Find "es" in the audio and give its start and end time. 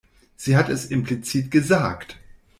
0.69-0.85